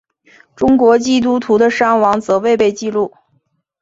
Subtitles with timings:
[0.55, 3.13] 中国基督徒的伤亡则未被记录。